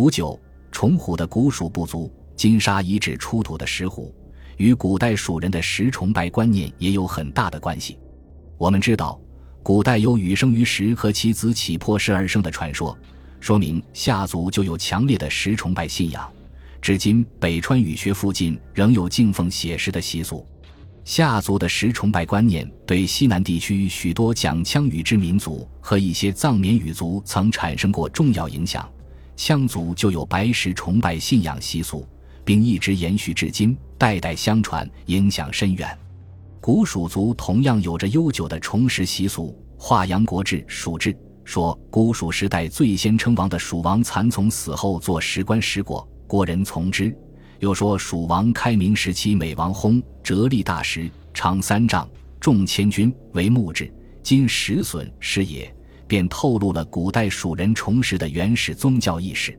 [0.00, 0.40] 古九，
[0.72, 4.14] 崇虎的古蜀部族，金沙遗址出土的石虎，
[4.56, 7.98] 与古代蜀人的石崇拜观念也有很大的关系。
[8.56, 9.20] 我们知道，
[9.62, 12.96] 古代有羽生于石和其子起破石而生的传说，
[13.40, 16.26] 说明夏族就有强烈的石崇拜信仰。
[16.80, 20.46] 至今，北川语穴附近仍有敬奉写石的习俗。
[21.04, 28.90] 夏族的石崇拜观念对西南地区许多讲羌语之民族和一些藏缅语族曾产生过重要影响。
[29.40, 32.06] 羌族就有白石崇拜信仰习俗，
[32.44, 35.98] 并一直延续至今，代代相传，影响深远。
[36.60, 39.58] 古蜀族同样有着悠久的崇石习俗。
[39.82, 41.10] 《华阳国志·蜀志》
[41.42, 47.10] 说，古蜀时代最先称王的蜀王蚕丛死后做石棺石椁，国人从之。
[47.60, 52.06] 又说，蜀王开明时期，美王薨，折立大石，长三丈，
[52.38, 53.90] 重千钧，为木质，
[54.22, 55.74] 今石笋是也。
[56.10, 59.56] 便透露了古代蜀人崇石的原始宗教意识。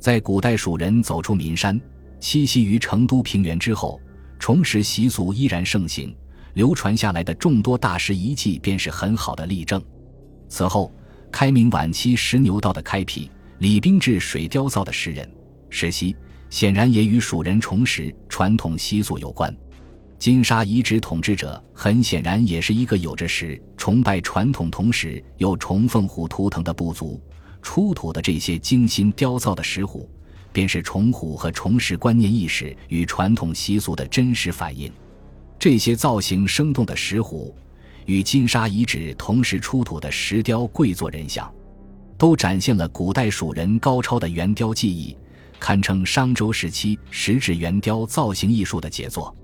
[0.00, 1.80] 在古代蜀人走出岷山，
[2.20, 4.00] 栖息于成都平原之后，
[4.40, 6.12] 崇石习俗依然盛行，
[6.54, 9.80] 流传下来的众多大石遗迹便是很好的例证。
[10.48, 10.92] 此后，
[11.30, 15.30] 开明晚期石牛道的开辟，李冰治水雕造的石人、
[15.70, 16.16] 石溪，
[16.50, 19.56] 显然也与蜀人崇石传统习俗有关。
[20.24, 27.20] 金沙遗址统治者很显然也是一个有着石崇拜传统，同时又崇凤虎图腾的部族。
[27.60, 30.08] 出土的这些精心雕造的石虎，
[30.50, 34.90] 便是崇虎和崇石观念意识与传统习俗的真实反映。
[35.58, 37.54] 这些造型生动的石虎，
[38.06, 41.52] 与金沙遗址同时出土的石雕跪坐人像，
[42.16, 45.14] 都展现了古代蜀人高超的圆雕技艺，
[45.60, 49.36] 堪称商周时期石质圆雕造型艺术的杰作。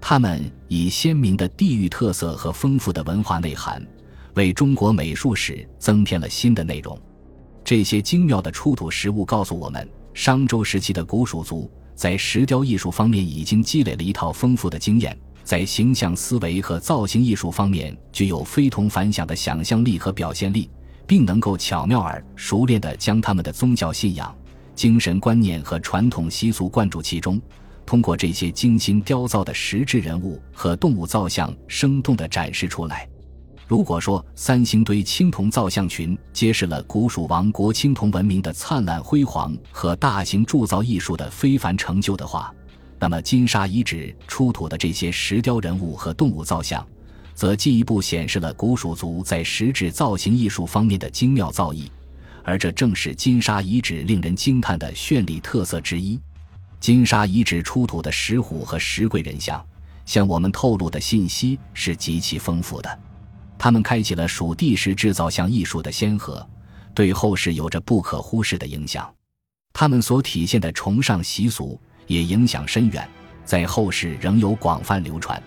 [0.00, 3.86] 他们以鲜明的地域特色和丰富的文化内涵，
[4.34, 6.98] 为中国美术史增添了新的内容。
[7.62, 20.68] 这些精妙的出土实物告诉我们，商周时期的古蜀族在石雕艺术方面已经积累了一套丰富的经验，在形象思维和造型艺术方面具有非同凡响的想象力和表现力，
[21.06, 24.34] 并能够巧妙而熟练地将他们的宗教信仰、
[24.74, 27.40] 精神观念和传统习俗灌注其中。
[27.90, 33.08] 通过这些精心雕造的石质人物和动物造像，生动地展示出来。
[33.66, 42.54] 如果说三星堆青铜造像群揭示了古蜀王国青铜文明的灿烂辉煌和大型铸造艺术的非凡成就的话，
[43.00, 46.86] 那么金沙遗址出土的这些石雕人物和动物造像，
[47.34, 51.88] 则进一步显示了古蜀族在石质造型艺术方面的精妙造诣，
[52.44, 56.20] 而这正是金沙遗址令人惊叹的绚丽特色之一。
[56.80, 59.62] 金沙遗址出土的石虎和石贵人像，
[60.06, 62.98] 向我们透露的信息是极其丰富的。
[63.58, 66.44] 他们开启了蜀地石制造像艺术的先河，
[66.94, 69.12] 对后世有着不可忽视的影响。
[69.74, 73.06] 他们所体现的崇尚习俗也影响深远，
[73.44, 75.40] 在后世仍有广泛流传。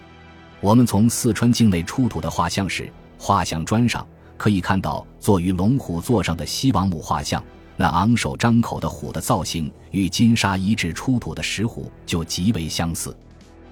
[0.62, 4.08] 我们从四川境内出土的画像石画像砖上，
[4.38, 7.44] 可以看到坐于龙虎座上的西王母画像。
[7.76, 13.16] 那昂首张口的虎的造型与金沙遗址出土的石虎就极为相似。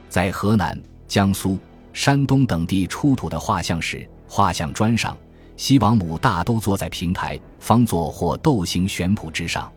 [0.09, 1.57] 在河南、江苏、
[1.93, 5.15] 山东等地出土的画像石画像砖上，
[5.55, 9.71] 西王母大都坐在平台、方座或斗形悬圃之上。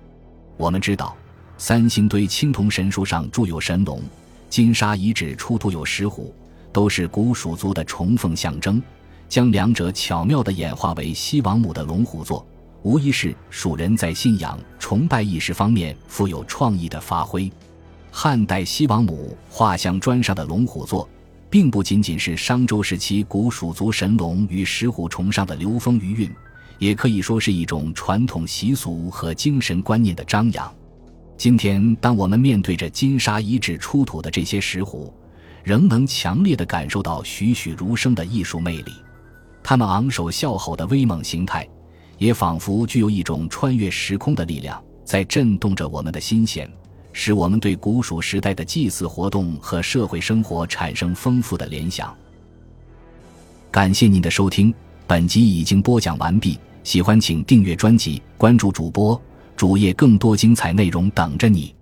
[0.56, 1.14] 我们知道，
[1.58, 4.00] 三星堆青铜神书上铸有神龙，
[4.48, 6.34] 金沙遗址出土有石虎，
[6.72, 8.82] 都是古蜀族的崇奉象征，
[9.28, 12.46] 将两者巧妙地演化为西王母的龙虎座。
[12.84, 17.50] 无疑是蜀人在信仰崇拜意识方面富有创意的发挥。
[18.10, 21.08] 汉代西王母画像砖上的龙虎座，
[21.48, 26.30] 并不仅仅是商周时期古蜀族神龙与石虎崇尚的流风余韵，
[26.78, 30.70] 也可以说是一种传统习俗和精神观念的张扬。
[31.38, 35.10] 今天，当我们面对着金沙遗址出土的这些石虎，
[35.62, 38.92] 仍能强烈地感受到栩栩如生的艺术魅力。
[39.62, 41.66] 他们昂首笑吼的威猛形态。
[42.18, 46.70] 也仿佛具有一种穿越时空的力量，在震动着我们的心弦，
[47.12, 52.16] 使我们对古蜀时代的祭祀活动和社会生活产生丰富的联想。
[53.70, 54.72] 感谢您的收听，
[55.06, 56.58] 本集已经播讲完毕。
[56.84, 59.20] 喜欢请订阅专辑，关注主播
[59.56, 61.73] 主页，更多精彩内容等着你。